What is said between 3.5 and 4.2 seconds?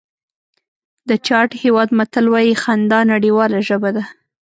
ژبه ده.